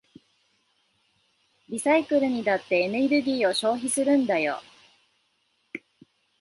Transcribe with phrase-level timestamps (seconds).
[1.69, 4.59] リサイクルにだってエネルギーを消費するんだよ。